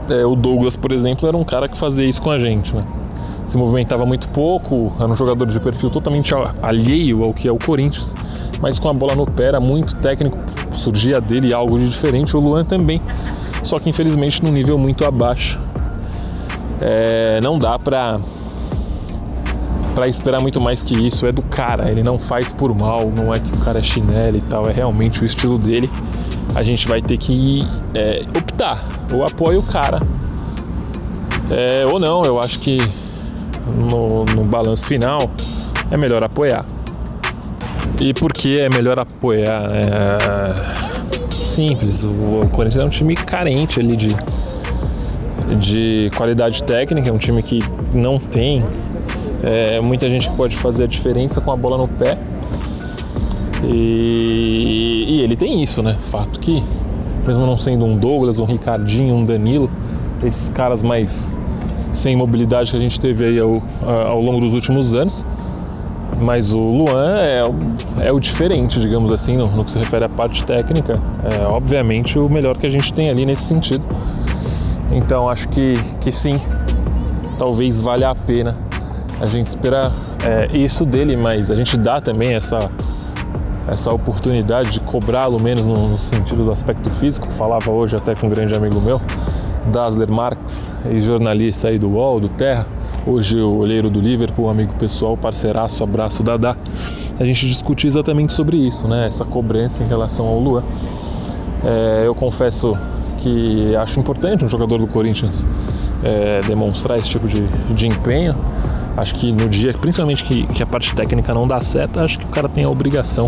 É, 0.07 0.23
o 0.23 0.35
Douglas, 0.35 0.75
por 0.75 0.91
exemplo, 0.91 1.27
era 1.27 1.35
um 1.35 1.43
cara 1.43 1.67
que 1.67 1.75
fazia 1.75 2.05
isso 2.05 2.21
com 2.21 2.29
a 2.29 2.37
gente, 2.37 2.75
né? 2.75 2.85
Se 3.51 3.57
movimentava 3.57 4.05
muito 4.05 4.29
pouco, 4.29 4.93
era 4.97 5.09
um 5.09 5.15
jogador 5.15 5.45
de 5.45 5.59
perfil 5.59 5.89
totalmente 5.89 6.33
alheio 6.61 7.21
ao 7.21 7.33
que 7.33 7.49
é 7.49 7.51
o 7.51 7.57
Corinthians, 7.57 8.15
mas 8.61 8.79
com 8.79 8.87
a 8.87 8.93
bola 8.93 9.13
no 9.13 9.25
pé 9.25 9.47
era 9.47 9.59
muito 9.59 9.93
técnico, 9.97 10.37
surgia 10.71 11.19
dele 11.19 11.53
algo 11.53 11.77
de 11.77 11.89
diferente. 11.89 12.33
O 12.37 12.39
Luan 12.39 12.63
também, 12.63 13.01
só 13.61 13.77
que 13.77 13.89
infelizmente 13.89 14.41
num 14.41 14.53
nível 14.53 14.79
muito 14.79 15.03
abaixo. 15.03 15.59
É, 16.79 17.41
não 17.43 17.59
dá 17.59 17.77
para 17.77 18.21
para 19.93 20.07
esperar 20.07 20.39
muito 20.39 20.61
mais 20.61 20.81
que 20.81 20.95
isso. 20.95 21.25
É 21.25 21.33
do 21.33 21.41
cara, 21.41 21.91
ele 21.91 22.03
não 22.03 22.17
faz 22.17 22.53
por 22.53 22.73
mal, 22.73 23.11
não 23.13 23.35
é 23.35 23.39
que 23.41 23.53
o 23.53 23.57
cara 23.57 23.79
é 23.79 23.83
chinelo 23.83 24.37
e 24.37 24.41
tal, 24.41 24.69
é 24.69 24.71
realmente 24.71 25.23
o 25.23 25.25
estilo 25.25 25.59
dele. 25.59 25.91
A 26.55 26.63
gente 26.63 26.87
vai 26.87 27.01
ter 27.01 27.17
que 27.17 27.67
é, 27.93 28.23
optar. 28.29 28.81
Ou 29.13 29.25
apoia 29.25 29.59
o 29.59 29.63
cara, 29.63 29.99
É, 31.49 31.85
ou 31.85 31.99
não, 31.99 32.23
eu 32.23 32.39
acho 32.39 32.57
que 32.59 32.77
no, 33.75 34.25
no 34.25 34.43
balanço 34.45 34.87
final 34.87 35.29
é 35.89 35.97
melhor 35.97 36.23
apoiar. 36.23 36.65
E 37.99 38.13
por 38.13 38.33
que 38.33 38.59
é 38.59 38.69
melhor 38.69 38.99
apoiar? 38.99 39.63
É 39.67 40.81
simples, 41.51 42.05
o 42.05 42.47
Corinthians 42.51 42.83
é 42.83 42.87
um 42.87 42.89
time 42.89 43.13
carente 43.13 43.79
ali 43.79 43.97
de, 43.97 44.15
de 45.59 46.09
qualidade 46.15 46.63
técnica, 46.63 47.09
é 47.09 47.11
um 47.11 47.17
time 47.17 47.43
que 47.43 47.59
não 47.93 48.17
tem 48.17 48.63
é, 49.43 49.81
muita 49.81 50.09
gente 50.09 50.29
que 50.29 50.35
pode 50.35 50.55
fazer 50.55 50.85
a 50.85 50.87
diferença 50.87 51.41
com 51.41 51.51
a 51.51 51.55
bola 51.55 51.77
no 51.77 51.87
pé. 51.89 52.17
E, 53.63 55.05
e, 55.07 55.21
ele 55.21 55.35
tem 55.35 55.61
isso, 55.61 55.83
né? 55.83 55.95
Fato 55.99 56.39
que, 56.39 56.63
mesmo 57.27 57.45
não 57.45 57.57
sendo 57.57 57.85
um 57.85 57.95
Douglas, 57.95 58.39
um 58.39 58.45
Ricardinho, 58.45 59.13
um 59.13 59.25
Danilo, 59.25 59.69
esses 60.23 60.49
caras 60.49 60.81
mais 60.81 61.35
sem 61.91 62.15
mobilidade 62.15 62.71
que 62.71 62.77
a 62.77 62.79
gente 62.79 62.99
teve 62.99 63.25
aí 63.25 63.39
ao, 63.39 63.61
ao 63.83 64.21
longo 64.21 64.39
dos 64.39 64.53
últimos 64.53 64.93
anos, 64.93 65.25
mas 66.19 66.53
o 66.53 66.61
Luan 66.61 67.17
é, 67.17 67.41
é 68.01 68.11
o 68.11 68.19
diferente, 68.19 68.79
digamos 68.79 69.11
assim, 69.11 69.37
no, 69.37 69.47
no, 69.47 69.65
que 69.65 69.71
se 69.71 69.79
refere 69.79 70.05
à 70.05 70.09
parte 70.09 70.43
técnica. 70.43 70.99
É 71.23 71.45
obviamente 71.47 72.19
o 72.19 72.29
melhor 72.29 72.57
que 72.57 72.67
a 72.67 72.69
gente 72.69 72.93
tem 72.93 73.09
ali 73.09 73.25
nesse 73.25 73.43
sentido. 73.43 73.85
Então 74.91 75.29
acho 75.29 75.49
que, 75.49 75.73
que 75.99 76.11
sim, 76.11 76.39
talvez 77.37 77.81
valha 77.81 78.09
a 78.09 78.15
pena 78.15 78.55
a 79.21 79.27
gente 79.27 79.49
espera 79.49 79.91
é, 80.25 80.57
isso 80.57 80.83
dele, 80.83 81.15
mas 81.15 81.51
a 81.51 81.55
gente 81.55 81.77
dá 81.77 82.01
também 82.01 82.33
essa, 82.33 82.71
essa 83.67 83.93
oportunidade 83.93 84.71
de 84.71 84.79
cobrá-lo 84.79 85.39
menos 85.39 85.61
no, 85.61 85.89
no, 85.89 85.97
sentido 85.97 86.43
do 86.43 86.51
aspecto 86.51 86.89
físico. 86.89 87.31
Falava 87.31 87.69
hoje 87.69 87.95
até 87.95 88.15
com 88.15 88.25
um 88.25 88.29
grande 88.31 88.55
amigo 88.55 88.81
meu, 88.81 88.99
Dasler 89.71 90.11
Marx, 90.11 90.75
ex-jornalista 90.85 91.69
aí 91.69 91.79
do 91.79 91.89
UOL, 91.89 92.19
do 92.19 92.29
Terra, 92.29 92.67
hoje 93.07 93.39
o 93.39 93.57
olheiro 93.57 93.89
do 93.89 93.99
Liverpool, 93.99 94.49
amigo 94.49 94.73
pessoal, 94.75 95.17
parceiraço, 95.17 95.83
abraço 95.83 96.21
Dadá. 96.21 96.55
A 97.19 97.25
gente 97.25 97.47
discutiu 97.47 97.87
exatamente 97.87 98.33
sobre 98.33 98.57
isso, 98.57 98.87
né? 98.87 99.07
Essa 99.07 99.25
cobrança 99.25 99.83
em 99.83 99.87
relação 99.87 100.27
ao 100.27 100.39
Luan. 100.39 100.63
É, 101.63 102.03
eu 102.05 102.13
confesso 102.13 102.77
que 103.17 103.75
acho 103.75 103.99
importante 103.99 104.43
um 104.43 104.47
jogador 104.47 104.77
do 104.77 104.87
Corinthians 104.87 105.47
é, 106.03 106.41
demonstrar 106.41 106.97
esse 106.97 107.09
tipo 107.09 107.27
de, 107.27 107.41
de 107.73 107.87
empenho 107.87 108.35
Acho 108.97 109.15
que 109.15 109.31
no 109.31 109.47
dia, 109.47 109.73
principalmente 109.73 110.23
que, 110.23 110.45
que 110.47 110.61
a 110.61 110.65
parte 110.65 110.93
técnica 110.93 111.33
não 111.33 111.47
dá 111.47 111.61
certo, 111.61 111.99
acho 111.99 112.19
que 112.19 112.25
o 112.25 112.27
cara 112.27 112.49
tem 112.49 112.65
a 112.65 112.69
obrigação 112.69 113.25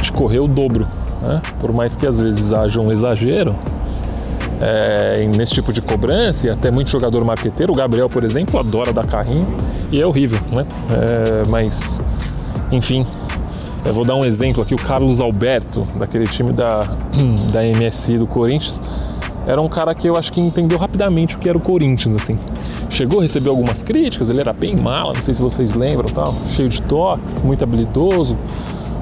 de 0.00 0.10
correr 0.10 0.40
o 0.40 0.48
dobro. 0.48 0.86
Né? 1.22 1.42
Por 1.60 1.72
mais 1.72 1.94
que 1.94 2.06
às 2.06 2.20
vezes 2.20 2.52
haja 2.52 2.80
um 2.80 2.90
exagero 2.90 3.54
é, 4.64 5.28
nesse 5.36 5.52
tipo 5.52 5.72
de 5.72 5.82
cobrança, 5.82 6.46
e 6.46 6.50
até 6.50 6.70
muito 6.70 6.88
jogador 6.90 7.22
marqueteiro, 7.22 7.72
o 7.72 7.76
Gabriel, 7.76 8.08
por 8.08 8.24
exemplo, 8.24 8.58
adora 8.58 8.92
dar 8.92 9.06
carrinho 9.06 9.46
e 9.92 10.00
é 10.00 10.06
horrível, 10.06 10.38
né? 10.52 10.66
É, 10.90 11.46
mas, 11.48 12.02
enfim, 12.72 13.06
eu 13.84 13.92
vou 13.92 14.06
dar 14.06 14.14
um 14.14 14.24
exemplo 14.24 14.62
aqui: 14.62 14.74
o 14.74 14.78
Carlos 14.78 15.20
Alberto, 15.20 15.86
daquele 15.98 16.26
time 16.26 16.54
da, 16.54 16.80
da 17.52 17.60
MSI 17.62 18.16
do 18.16 18.26
Corinthians, 18.26 18.80
era 19.46 19.60
um 19.60 19.68
cara 19.68 19.94
que 19.94 20.08
eu 20.08 20.16
acho 20.16 20.32
que 20.32 20.40
entendeu 20.40 20.78
rapidamente 20.78 21.36
o 21.36 21.38
que 21.38 21.48
era 21.48 21.58
o 21.58 21.60
Corinthians, 21.60 22.16
assim 22.16 22.38
chegou 22.90 23.18
a 23.18 23.22
receber 23.22 23.48
algumas 23.48 23.82
críticas, 23.82 24.30
ele 24.30 24.40
era 24.40 24.52
bem 24.52 24.76
mala, 24.76 25.12
não 25.14 25.22
sei 25.22 25.34
se 25.34 25.42
vocês 25.42 25.74
lembram, 25.74 26.08
tal, 26.14 26.34
cheio 26.46 26.68
de 26.68 26.80
toques, 26.82 27.42
muito 27.42 27.64
habilidoso, 27.64 28.38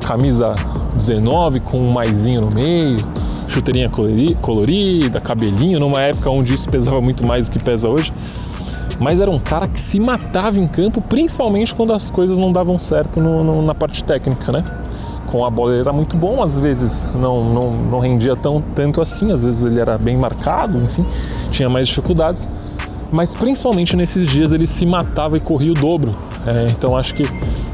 camisa 0.07 0.55
19 0.95 1.61
com 1.61 1.79
um 1.79 1.93
maisinho 1.93 2.41
no 2.41 2.51
meio, 2.51 2.97
chuteirinha 3.53 3.91
colorida, 4.41 5.21
cabelinho, 5.21 5.79
numa 5.79 6.01
época 6.01 6.31
onde 6.31 6.55
isso 6.55 6.69
pesava 6.69 7.01
muito 7.01 7.25
mais 7.25 7.49
do 7.49 7.53
que 7.53 7.59
pesa 7.59 7.89
hoje. 7.89 8.13
Mas 8.99 9.21
era 9.21 9.31
um 9.31 9.39
cara 9.39 9.69
que 9.69 9.79
se 9.79 10.01
matava 10.01 10.59
em 10.59 10.67
campo, 10.67 11.01
principalmente 11.03 11.75
quando 11.75 11.93
as 11.93 12.11
coisas 12.11 12.39
não 12.39 12.53
davam 12.53 12.79
certo 12.79 13.21
no, 13.21 13.45
no, 13.45 13.63
na 13.63 13.75
parte 13.75 14.03
técnica, 14.03 14.53
né? 14.53 14.65
Com 15.27 15.45
a 15.45 15.51
bola 15.51 15.73
ele 15.73 15.81
era 15.81 15.93
muito 15.93 16.17
bom, 16.17 16.43
às 16.43 16.59
vezes 16.59 17.11
não, 17.15 17.53
não, 17.53 17.73
não 17.73 17.99
rendia 17.99 18.37
tão, 18.37 18.63
tanto 18.75 19.01
assim, 19.01 19.33
às 19.33 19.45
vezes 19.45 19.65
ele 19.65 19.81
era 19.81 19.99
bem 19.99 20.17
marcado, 20.17 20.79
enfim, 20.79 21.05
tinha 21.51 21.69
mais 21.69 21.89
dificuldades 21.89 22.49
mas 23.11 23.35
principalmente 23.35 23.95
nesses 23.95 24.27
dias 24.27 24.55
ele 24.55 24.67
se 24.67 24.87
matava 24.87 25.37
e 25.37 25.41
corria 25.41 25.71
o 25.71 25.75
dobro. 25.75 26.17
É, 26.47 26.69
então 26.71 26.97
acho 26.97 27.15
que 27.15 27.25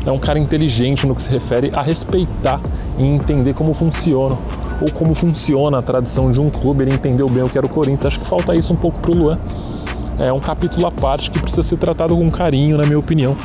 é 0.05 0.11
um 0.11 0.19
cara 0.19 0.37
inteligente 0.37 1.07
no 1.07 1.15
que 1.15 1.23
se 1.23 1.31
refere 1.31 1.71
a 1.73 1.81
respeitar 1.81 2.61
e 2.99 3.05
entender 3.05 3.55
como 3.55 3.73
funciona 3.73 4.37
ou 4.81 4.91
como 4.91 5.15
funciona 5.15 5.79
a 5.79 5.83
tradição 5.83 6.31
de 6.31 6.41
um 6.41 6.51
clube. 6.51 6.85
Ele 6.85 6.95
entendeu 6.95 7.29
bem 7.29 7.43
o 7.43 7.49
que 7.49 7.59
era 7.59 7.67
o 7.67 7.71
Corinthians. 7.71 8.07
Acho 8.07 8.21
que 8.21 8.27
falta 8.27 8.55
isso 8.55 8.73
um 8.73 8.77
pouco 8.77 9.01
pro 9.01 9.13
Luan. 9.13 9.39
É 10.19 10.33
um 10.33 10.41
capítulo 10.41 10.87
à 10.87 10.91
parte 10.91 11.31
que 11.31 11.41
precisa 11.41 11.63
ser 11.63 11.77
tratado 11.77 12.17
com 12.17 12.31
carinho, 12.31 12.77
na 12.77 12.85
minha 12.85 12.99
opinião. 12.99 13.37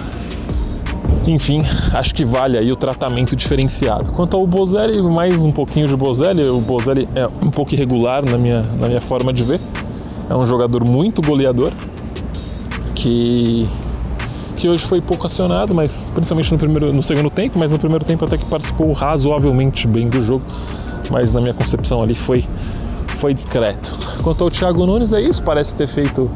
Enfim, 1.27 1.63
acho 1.93 2.13
que 2.13 2.25
vale 2.25 2.57
aí 2.57 2.71
o 2.71 2.75
tratamento 2.75 3.35
diferenciado. 3.35 4.11
Quanto 4.11 4.35
ao 4.35 4.45
Bozelli, 4.45 5.01
mais 5.01 5.41
um 5.41 5.51
pouquinho 5.51 5.87
de 5.87 5.95
Bozelli. 5.95 6.43
O 6.49 6.59
Bozelli 6.59 7.07
é 7.15 7.27
um 7.27 7.49
pouco 7.49 7.73
irregular 7.73 8.23
na 8.25 8.37
minha, 8.37 8.61
na 8.79 8.87
minha 8.87 9.01
forma 9.01 9.31
de 9.31 9.43
ver 9.43 9.61
é 10.29 10.35
um 10.35 10.45
jogador 10.45 10.83
muito 10.83 11.21
goleador 11.21 11.71
que 12.95 13.67
que 14.55 14.69
hoje 14.69 14.85
foi 14.85 15.01
pouco 15.01 15.27
acionado, 15.27 15.73
mas 15.73 16.09
principalmente 16.13 16.51
no 16.51 16.57
primeiro, 16.57 16.93
no 16.93 17.03
segundo 17.03 17.29
tempo, 17.29 17.59
mas 17.59 17.69
no 17.69 17.77
primeiro 17.77 18.05
tempo 18.05 18.23
até 18.23 18.37
que 18.37 18.45
participou 18.45 18.93
razoavelmente 18.93 19.85
bem 19.87 20.07
do 20.07 20.21
jogo, 20.21 20.45
mas 21.11 21.31
na 21.31 21.41
minha 21.41 21.53
concepção 21.53 22.01
ali 22.01 22.15
foi 22.15 22.45
foi 23.17 23.33
discreto. 23.33 23.97
Quanto 24.21 24.43
ao 24.43 24.51
Thiago 24.51 24.85
Nunes 24.85 25.13
é 25.13 25.21
isso, 25.21 25.41
parece 25.43 25.75
ter 25.75 25.87
feito 25.87 26.29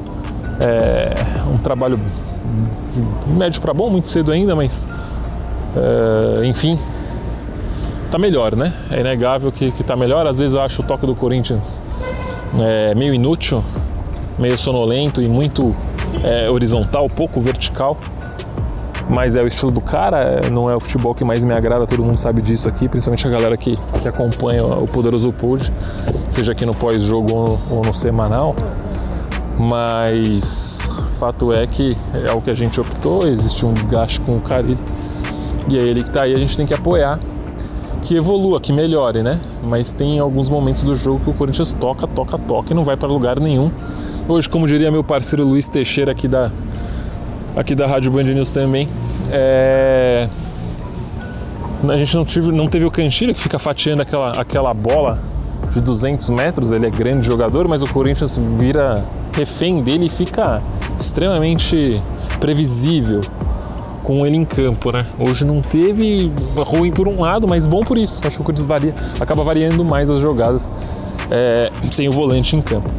é, 0.62 1.14
um 1.52 1.58
trabalho 1.58 2.00
de 3.26 3.34
médio 3.34 3.62
para 3.62 3.74
bom, 3.74 3.90
muito 3.90 4.08
cedo 4.08 4.32
ainda, 4.32 4.56
mas 4.56 4.88
é, 5.76 6.46
enfim, 6.46 6.80
tá 8.10 8.18
melhor, 8.18 8.56
né? 8.56 8.74
É 8.90 9.00
inegável 9.00 9.52
que, 9.52 9.72
que 9.72 9.84
tá 9.84 9.96
melhor. 9.96 10.26
Às 10.26 10.40
vezes 10.40 10.56
eu 10.56 10.62
acho 10.62 10.82
o 10.82 10.86
toque 10.86 11.06
do 11.06 11.14
Corinthians 11.14 11.82
é, 12.62 12.96
meio 12.96 13.14
inútil, 13.14 13.64
meio 14.40 14.58
sonolento 14.58 15.22
e 15.22 15.28
muito 15.28 15.76
é, 16.24 16.50
horizontal, 16.50 17.08
pouco 17.10 17.42
vertical. 17.42 17.98
Mas 19.10 19.36
é 19.36 19.42
o 19.42 19.48
estilo 19.48 19.72
do 19.72 19.80
cara, 19.80 20.42
não 20.52 20.70
é 20.70 20.76
o 20.76 20.80
futebol 20.80 21.16
que 21.16 21.24
mais 21.24 21.44
me 21.44 21.54
agrada, 21.54 21.88
todo 21.88 22.04
mundo 22.04 22.18
sabe 22.18 22.42
disso 22.42 22.68
aqui, 22.68 22.90
principalmente 22.90 23.26
a 23.26 23.30
galera 23.30 23.56
que, 23.56 23.78
que 24.02 24.08
acompanha 24.08 24.66
o 24.66 24.86
Poderoso 24.86 25.32
Pod, 25.32 25.72
seja 26.30 26.52
aqui 26.52 26.66
no 26.66 26.76
pós-jogo 26.76 27.34
ou, 27.34 27.60
ou, 27.72 27.82
no 27.86 27.94
semanal. 27.94 28.56
Mas 29.58 30.90
fato 31.18 31.54
é 31.54 31.66
que 31.66 31.96
é 32.28 32.32
o 32.34 32.42
que 32.42 32.50
a 32.50 32.54
gente 32.54 32.80
optou, 32.82 33.28
existe 33.28 33.66
um 33.66 33.74
desgaste 33.74 34.20
com 34.22 34.36
o 34.36 34.42
Carilho. 34.42 34.78
E 35.70 35.78
é 35.78 35.82
ele 35.82 36.04
que 36.04 36.12
tá 36.12 36.24
aí, 36.24 36.36
a 36.36 36.38
gente 36.38 36.56
tem 36.56 36.66
que 36.66 36.74
apoiar 36.74 37.18
que 38.08 38.16
evolua, 38.16 38.62
que 38.62 38.72
melhore, 38.72 39.22
né? 39.22 39.38
Mas 39.62 39.92
tem 39.92 40.18
alguns 40.18 40.48
momentos 40.48 40.82
do 40.82 40.96
jogo 40.96 41.20
que 41.20 41.30
o 41.30 41.34
Corinthians 41.34 41.74
toca, 41.74 42.08
toca, 42.08 42.38
toca 42.38 42.72
e 42.72 42.74
não 42.74 42.86
vai 42.86 42.96
para 42.96 43.10
lugar 43.10 43.38
nenhum. 43.38 43.70
Hoje, 44.30 44.48
como 44.48 44.66
diria 44.66 44.90
meu 44.90 45.04
parceiro 45.04 45.44
Luiz 45.44 45.68
Teixeira 45.68 46.14
aqui 46.14 46.26
da, 46.26 46.50
aqui 47.58 47.74
da 47.74 47.88
Rádio 47.88 48.12
Band 48.12 48.24
News 48.24 48.52
também, 48.52 48.88
é... 49.32 50.30
a 51.90 51.98
gente 51.98 52.16
não 52.16 52.24
teve, 52.24 52.52
não 52.52 52.68
teve 52.68 52.86
o 52.86 52.92
Cantilho 52.92 53.34
que 53.34 53.42
fica 53.42 53.58
fatiando 53.58 54.04
aquela, 54.04 54.32
aquela 54.32 54.74
bola 54.74 55.20
de 55.72 55.82
200 55.82 56.30
metros, 56.30 56.72
ele 56.72 56.86
é 56.86 56.90
grande 56.90 57.26
jogador, 57.26 57.68
mas 57.68 57.82
o 57.82 57.88
Corinthians 57.88 58.38
vira 58.38 59.04
refém 59.34 59.82
dele 59.82 60.06
e 60.06 60.10
fica 60.10 60.62
extremamente 61.00 62.02
previsível 62.40 63.22
com 64.04 64.26
ele 64.26 64.38
em 64.38 64.46
campo, 64.46 64.92
né? 64.92 65.06
Hoje 65.20 65.44
não 65.44 65.62
teve 65.62 66.32
ruim 66.56 66.92
por 66.92 67.08
um 67.08 67.22
lado, 67.22 67.48
mas 67.48 67.68
bom 67.68 67.84
por 67.84 67.98
isso. 67.98 68.22
Acho 68.24 68.38
que 68.38 68.42
o 68.42 68.46
Corinthians 68.46 68.66
varia, 68.66 68.96
acaba 69.20 69.44
variando 69.44 69.84
mais 69.84 70.10
as 70.10 70.22
jogadas 70.22 70.72
é, 71.30 71.72
sem 71.92 72.08
o 72.08 72.12
volante 72.12 72.56
em 72.56 72.62
campo. 72.62 72.90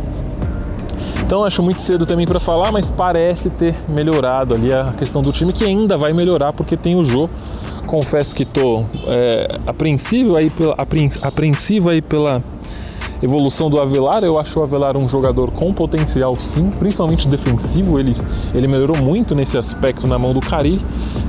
Então 1.28 1.44
acho 1.44 1.62
muito 1.62 1.82
cedo 1.82 2.06
também 2.06 2.26
para 2.26 2.40
falar, 2.40 2.72
mas 2.72 2.88
parece 2.88 3.50
ter 3.50 3.74
melhorado 3.86 4.54
ali 4.54 4.72
a 4.72 4.94
questão 4.96 5.20
do 5.20 5.30
time, 5.30 5.52
que 5.52 5.62
ainda 5.62 5.98
vai 5.98 6.14
melhorar 6.14 6.54
porque 6.54 6.74
tem 6.74 6.96
o 6.96 7.04
Jô. 7.04 7.28
Confesso 7.86 8.34
que 8.34 8.44
estou 8.44 8.86
é, 9.06 9.58
apreensivo 9.66 10.36
aí 10.36 10.48
pela, 10.48 10.74
apreensivo 11.20 11.90
aí 11.90 12.00
pela 12.00 12.42
evolução 13.22 13.68
do 13.68 13.78
Avelar. 13.78 14.24
Eu 14.24 14.38
acho 14.38 14.58
o 14.58 14.62
Avelar 14.62 14.96
um 14.96 15.06
jogador 15.06 15.50
com 15.50 15.70
potencial, 15.70 16.34
sim, 16.36 16.70
principalmente 16.70 17.28
defensivo. 17.28 17.98
Ele, 17.98 18.16
ele 18.54 18.66
melhorou 18.66 18.96
muito 18.96 19.34
nesse 19.34 19.58
aspecto 19.58 20.06
na 20.06 20.18
mão 20.18 20.32
do 20.32 20.40
Cari. 20.40 20.80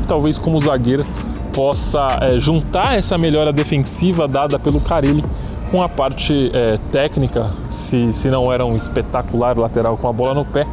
Talvez 0.08 0.40
como 0.40 0.58
zagueiro 0.62 1.06
possa 1.52 2.20
é, 2.22 2.38
juntar 2.38 2.98
essa 2.98 3.18
melhora 3.18 3.52
defensiva 3.52 4.30
dada 4.30 4.58
pelo 4.58 4.80
Carilli 4.80 5.26
com 5.72 5.82
a 5.82 5.90
parte 5.90 6.52
é, 6.54 6.78
técnica, 6.92 7.52
se, 7.70 8.12
se 8.14 8.30
não 8.30 8.52
era 8.52 8.66
um 8.66 8.76
espetacular 8.76 9.58
lateral 9.58 9.98
com 9.98 10.08
a 10.08 10.14
bola 10.14 10.34
no 10.34 10.46
pé, 10.46 10.66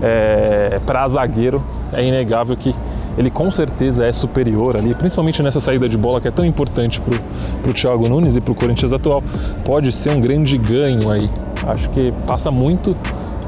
é, 0.00 0.80
para 0.84 1.06
zagueiro 1.06 1.62
é 1.92 2.04
inegável 2.04 2.56
que 2.56 2.74
ele 3.16 3.30
com 3.30 3.50
certeza 3.50 4.06
é 4.06 4.12
superior 4.12 4.76
ali, 4.76 4.94
principalmente 4.94 5.42
nessa 5.42 5.60
saída 5.60 5.88
de 5.88 5.98
bola 5.98 6.20
que 6.20 6.28
é 6.28 6.30
tão 6.30 6.44
importante 6.44 7.00
para 7.00 7.70
o 7.70 7.74
Thiago 7.74 8.08
Nunes 8.08 8.36
e 8.36 8.40
para 8.40 8.52
o 8.52 8.54
Corinthians 8.54 8.92
atual. 8.92 9.22
Pode 9.64 9.92
ser 9.92 10.10
um 10.10 10.20
grande 10.20 10.56
ganho 10.56 11.10
aí. 11.10 11.30
Acho 11.66 11.90
que 11.90 12.10
passa 12.26 12.50
muito 12.50 12.96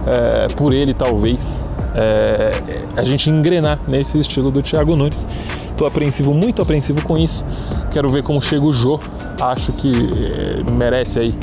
é, 0.06 0.48
por 0.54 0.72
ele, 0.72 0.92
talvez, 0.92 1.64
é, 1.94 2.50
a 2.96 3.04
gente 3.04 3.30
engrenar 3.30 3.78
nesse 3.86 4.18
estilo 4.18 4.50
do 4.50 4.62
Thiago 4.62 4.96
Nunes. 4.96 5.26
Estou 5.70 5.86
apreensivo, 5.86 6.34
muito 6.34 6.60
apreensivo 6.60 7.02
com 7.02 7.16
isso. 7.16 7.44
Quero 7.90 8.08
ver 8.08 8.22
como 8.22 8.40
chega 8.40 8.64
o 8.64 8.72
Jô. 8.72 9.00
Acho 9.40 9.72
que 9.72 9.92
é, 9.92 10.70
merece 10.70 11.18
aí 11.18 11.34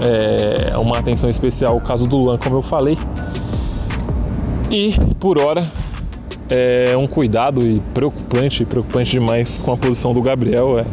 é, 0.00 0.76
uma 0.78 0.98
atenção 0.98 1.28
especial 1.28 1.76
o 1.76 1.80
caso 1.80 2.06
do 2.06 2.16
Luan, 2.16 2.38
como 2.38 2.56
eu 2.56 2.62
falei. 2.62 2.98
E 4.70 4.94
por 5.18 5.38
hora 5.38 5.64
é 6.50 6.96
um 6.96 7.06
cuidado 7.06 7.66
e 7.66 7.80
preocupante, 7.94 8.64
preocupante 8.64 9.10
demais 9.10 9.58
com 9.58 9.72
a 9.72 9.76
posição 9.76 10.12
do 10.12 10.20
Gabriel. 10.20 10.78
É, 10.78 10.84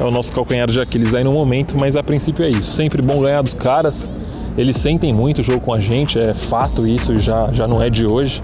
é 0.00 0.04
o 0.04 0.10
nosso 0.10 0.32
calcanhar 0.32 0.70
de 0.70 0.80
Aquiles 0.80 1.14
aí 1.14 1.22
no 1.22 1.32
momento, 1.32 1.76
mas 1.78 1.96
a 1.96 2.02
princípio 2.02 2.44
é 2.44 2.50
isso. 2.50 2.72
Sempre 2.72 3.00
bom 3.00 3.20
ganhar 3.20 3.42
dos 3.42 3.54
caras. 3.54 4.10
Eles 4.56 4.76
sentem 4.76 5.12
muito 5.12 5.40
o 5.40 5.42
jogo 5.42 5.60
com 5.60 5.74
a 5.74 5.80
gente, 5.80 6.18
é 6.18 6.32
fato 6.32 6.86
isso, 6.86 7.18
já, 7.18 7.52
já 7.52 7.66
não 7.66 7.82
é 7.82 7.90
de 7.90 8.06
hoje. 8.06 8.42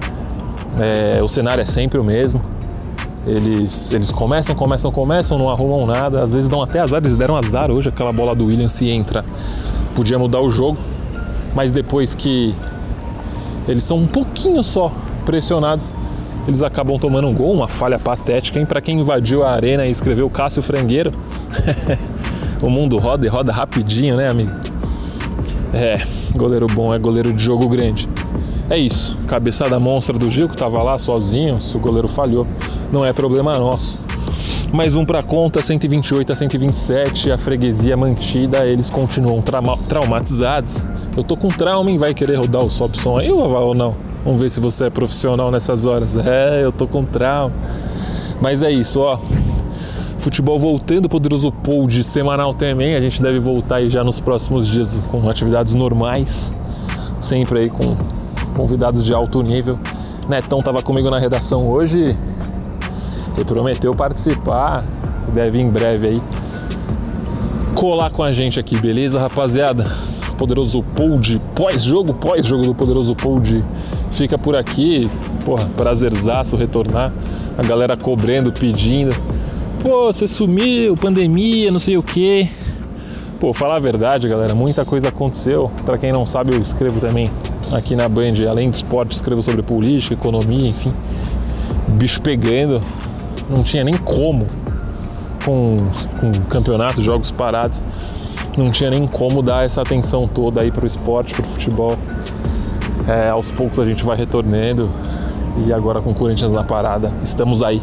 É, 0.78 1.22
o 1.22 1.28
cenário 1.28 1.62
é 1.62 1.64
sempre 1.64 1.98
o 1.98 2.04
mesmo. 2.04 2.40
Eles, 3.26 3.92
eles 3.92 4.10
começam, 4.10 4.54
começam, 4.54 4.90
começam, 4.90 5.38
não 5.38 5.50
arrumam 5.50 5.86
nada. 5.86 6.22
Às 6.22 6.32
vezes 6.32 6.48
dão 6.48 6.62
até 6.62 6.80
azar, 6.80 7.00
eles 7.00 7.16
deram 7.16 7.36
azar 7.36 7.70
hoje. 7.70 7.88
Aquela 7.88 8.12
bola 8.12 8.34
do 8.34 8.46
William 8.46 8.68
se 8.68 8.88
entra, 8.88 9.24
podia 9.94 10.18
mudar 10.18 10.40
o 10.40 10.50
jogo. 10.50 10.78
Mas 11.54 11.70
depois 11.70 12.14
que 12.14 12.54
eles 13.68 13.84
são 13.84 13.98
um 13.98 14.06
pouquinho 14.06 14.62
só 14.64 14.92
pressionados, 15.24 15.92
eles 16.48 16.62
acabam 16.62 16.98
tomando 16.98 17.28
um 17.28 17.34
gol, 17.34 17.52
uma 17.52 17.68
falha 17.68 17.98
patética. 17.98 18.58
E 18.58 18.66
para 18.66 18.80
quem 18.80 19.00
invadiu 19.00 19.44
a 19.44 19.50
arena 19.52 19.86
e 19.86 19.90
escreveu 19.90 20.28
Cássio 20.30 20.62
Frangueiro, 20.62 21.12
o 22.60 22.68
mundo 22.70 22.98
roda 22.98 23.24
e 23.24 23.28
roda 23.28 23.52
rapidinho, 23.52 24.16
né, 24.16 24.28
amigo? 24.28 24.69
É, 25.72 26.00
goleiro 26.34 26.66
bom 26.66 26.92
é 26.92 26.98
goleiro 26.98 27.32
de 27.32 27.42
jogo 27.42 27.68
grande. 27.68 28.08
É 28.68 28.78
isso, 28.78 29.16
cabeçada 29.26 29.78
monstra 29.80 30.18
do 30.18 30.30
Gil 30.30 30.48
que 30.48 30.56
tava 30.56 30.82
lá 30.82 30.98
sozinho, 30.98 31.60
se 31.60 31.76
o 31.76 31.80
goleiro 31.80 32.08
falhou, 32.08 32.46
não 32.92 33.04
é 33.04 33.12
problema 33.12 33.58
nosso. 33.58 33.98
Mais 34.72 34.94
um 34.94 35.04
para 35.04 35.22
conta, 35.22 35.60
128 35.60 36.32
a 36.32 36.36
127, 36.36 37.32
a 37.32 37.38
freguesia 37.38 37.96
mantida, 37.96 38.64
eles 38.64 38.88
continuam 38.88 39.42
trauma 39.42 39.76
traumatizados. 39.88 40.82
Eu 41.16 41.24
tô 41.24 41.36
com 41.36 41.48
trauma, 41.48 41.90
hein? 41.90 41.98
Vai 41.98 42.14
querer 42.14 42.36
rodar 42.36 42.62
o 42.62 42.70
som 42.70 43.18
aí 43.18 43.30
ou 43.32 43.74
não? 43.74 43.96
Vamos 44.24 44.40
ver 44.40 44.48
se 44.48 44.60
você 44.60 44.84
é 44.84 44.90
profissional 44.90 45.50
nessas 45.50 45.86
horas. 45.86 46.16
É, 46.16 46.62
eu 46.62 46.70
tô 46.70 46.86
com 46.86 47.04
trauma. 47.04 47.52
Mas 48.40 48.62
é 48.62 48.70
isso, 48.70 49.00
ó. 49.00 49.18
Futebol 50.20 50.58
voltando, 50.58 51.08
poderoso 51.08 51.50
pod 51.50 52.04
semanal 52.04 52.52
também. 52.52 52.94
A 52.94 53.00
gente 53.00 53.22
deve 53.22 53.38
voltar 53.38 53.76
aí 53.76 53.88
já 53.88 54.04
nos 54.04 54.20
próximos 54.20 54.68
dias 54.68 55.02
com 55.08 55.26
atividades 55.30 55.74
normais, 55.74 56.54
sempre 57.22 57.60
aí 57.60 57.70
com 57.70 57.96
convidados 58.54 59.02
de 59.02 59.14
alto 59.14 59.42
nível. 59.42 59.78
Netão 60.28 60.60
tava 60.60 60.82
comigo 60.82 61.08
na 61.08 61.18
redação 61.18 61.66
hoje 61.66 62.14
e 63.38 63.44
prometeu 63.46 63.94
participar. 63.94 64.84
Deve 65.32 65.58
em 65.58 65.70
breve 65.70 66.08
aí 66.08 66.22
colar 67.74 68.10
com 68.10 68.22
a 68.22 68.30
gente 68.30 68.60
aqui, 68.60 68.76
beleza, 68.76 69.18
rapaziada? 69.18 69.90
Poderoso 70.36 70.82
Pod, 70.82 71.40
pós-jogo, 71.56 72.12
pós-jogo 72.12 72.64
do 72.64 72.74
Poderoso 72.74 73.16
Pod 73.16 73.64
fica 74.10 74.36
por 74.36 74.54
aqui. 74.54 75.10
Porra, 75.46 75.66
prazerzaço 75.78 76.56
retornar. 76.56 77.10
A 77.56 77.62
galera 77.62 77.96
cobrando, 77.96 78.52
pedindo. 78.52 79.16
Pô, 79.82 80.12
você 80.12 80.28
sumiu, 80.28 80.94
pandemia, 80.94 81.70
não 81.70 81.80
sei 81.80 81.96
o 81.96 82.02
quê. 82.02 82.46
Pô, 83.40 83.54
falar 83.54 83.76
a 83.76 83.80
verdade, 83.80 84.28
galera, 84.28 84.54
muita 84.54 84.84
coisa 84.84 85.08
aconteceu. 85.08 85.70
Para 85.86 85.96
quem 85.96 86.12
não 86.12 86.26
sabe, 86.26 86.54
eu 86.54 86.60
escrevo 86.60 87.00
também 87.00 87.30
aqui 87.72 87.96
na 87.96 88.06
Band, 88.06 88.34
além 88.46 88.68
de 88.68 88.76
esporte, 88.76 89.12
escrevo 89.12 89.40
sobre 89.42 89.62
política, 89.62 90.12
economia, 90.12 90.68
enfim. 90.68 90.92
Bicho 91.88 92.20
pegando. 92.20 92.82
Não 93.48 93.62
tinha 93.62 93.82
nem 93.82 93.96
como 93.96 94.46
com, 95.46 95.78
com 96.20 96.30
campeonatos, 96.50 97.02
jogos 97.02 97.30
parados. 97.30 97.82
Não 98.58 98.70
tinha 98.70 98.90
nem 98.90 99.06
como 99.06 99.40
dar 99.40 99.64
essa 99.64 99.80
atenção 99.80 100.28
toda 100.28 100.60
aí 100.60 100.70
pro 100.70 100.86
esporte, 100.86 101.32
pro 101.32 101.44
futebol. 101.44 101.96
É, 103.08 103.30
aos 103.30 103.50
poucos 103.50 103.78
a 103.78 103.86
gente 103.86 104.04
vai 104.04 104.18
retornando 104.18 104.90
e 105.66 105.72
agora 105.72 106.02
com 106.02 106.10
o 106.10 106.14
Corinthians 106.14 106.52
na 106.52 106.62
parada, 106.62 107.10
estamos 107.24 107.62
aí 107.62 107.82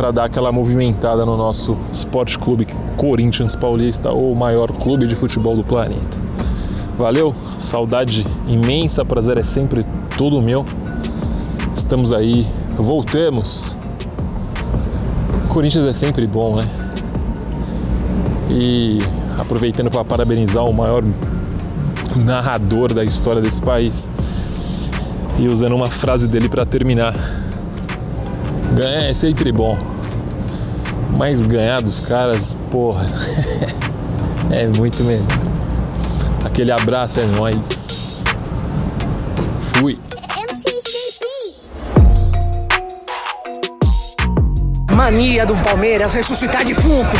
para 0.00 0.12
dar 0.12 0.24
aquela 0.24 0.50
movimentada 0.50 1.26
no 1.26 1.36
nosso 1.36 1.76
esporte 1.92 2.38
clube 2.38 2.66
Corinthians 2.96 3.54
Paulista, 3.54 4.10
ou 4.10 4.32
o 4.32 4.34
maior 4.34 4.72
clube 4.72 5.06
de 5.06 5.14
futebol 5.14 5.54
do 5.54 5.62
planeta. 5.62 6.16
Valeu, 6.96 7.34
saudade 7.58 8.26
imensa, 8.46 9.04
prazer 9.04 9.36
é 9.36 9.42
sempre 9.42 9.84
todo 10.16 10.40
meu. 10.40 10.64
Estamos 11.76 12.14
aí, 12.14 12.46
voltemos. 12.76 13.76
Corinthians 15.50 15.84
é 15.84 15.92
sempre 15.92 16.26
bom, 16.26 16.56
né? 16.56 16.66
E 18.48 19.00
aproveitando 19.38 19.90
para 19.90 20.02
parabenizar 20.02 20.64
o 20.64 20.72
maior 20.72 21.04
narrador 22.24 22.94
da 22.94 23.04
história 23.04 23.42
desse 23.42 23.60
país 23.60 24.10
e 25.38 25.46
usando 25.46 25.76
uma 25.76 25.88
frase 25.88 26.26
dele 26.26 26.48
para 26.48 26.64
terminar. 26.64 27.14
Ganhar 28.72 29.10
é 29.10 29.12
sempre 29.12 29.50
bom, 29.52 29.76
mas 31.20 31.42
ganhar 31.42 31.82
dos 31.82 32.00
caras, 32.00 32.56
porra, 32.70 33.04
é 34.50 34.66
muito 34.68 35.04
melhor. 35.04 35.26
Aquele 36.46 36.72
abraço 36.72 37.20
é 37.20 37.26
nóis. 37.26 38.24
Fui. 39.74 39.98
Mania 44.90 45.44
do 45.44 45.54
Palmeiras 45.56 46.14
ressuscitar 46.14 46.64
defunto, 46.64 47.14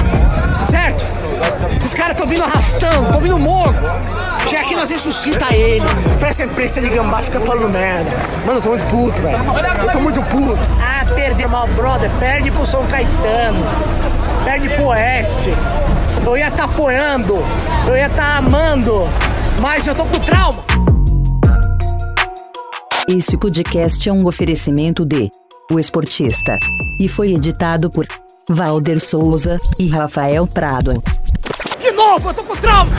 certo? 0.70 1.04
Os 1.84 1.92
caras 1.92 2.12
estão 2.12 2.26
vindo 2.26 2.42
arrastando, 2.42 3.04
estão 3.04 3.20
vindo 3.20 3.38
morto. 3.38 3.80
Chega 4.48 4.62
aqui, 4.62 4.74
nós 4.74 4.88
ressuscita 4.88 5.54
ele. 5.54 5.84
Presta 6.18 6.44
imprensa 6.44 6.80
de 6.80 6.88
gambá, 6.88 7.20
fica 7.20 7.38
falando 7.40 7.68
merda. 7.68 8.10
Mano, 8.46 8.60
eu 8.60 8.62
tô 8.62 8.68
muito 8.70 8.86
puto, 8.86 9.20
velho. 9.20 9.36
Eu 9.84 9.92
tô 9.92 10.00
muito 10.00 10.22
puto. 10.22 10.58
Ah, 10.80 10.99
perder 11.30 11.48
mal, 11.48 11.66
brother. 11.68 12.10
Perde 12.18 12.50
pro 12.50 12.66
São 12.66 12.84
Caetano. 12.88 13.60
Perde 14.44 14.68
pro 14.70 14.86
Oeste. 14.86 15.50
Eu 16.26 16.36
ia 16.36 16.48
estar 16.48 16.56
tá 16.56 16.64
apoiando. 16.64 17.34
Eu 17.86 17.96
ia 17.96 18.06
estar 18.06 18.16
tá 18.16 18.36
amando. 18.38 19.02
Mas 19.60 19.86
eu 19.86 19.94
tô 19.94 20.04
com 20.04 20.18
trauma. 20.18 20.64
Esse 23.08 23.36
podcast 23.36 24.08
é 24.08 24.12
um 24.12 24.26
oferecimento 24.26 25.04
de 25.04 25.30
O 25.70 25.78
Esportista. 25.78 26.58
E 26.98 27.08
foi 27.08 27.32
editado 27.32 27.88
por 27.90 28.06
Valder 28.48 28.98
Souza 28.98 29.60
e 29.78 29.88
Rafael 29.88 30.46
Prado. 30.48 31.00
De 31.78 31.92
novo, 31.92 32.30
eu 32.30 32.34
tô 32.34 32.42
com 32.42 32.56
trauma! 32.56 32.90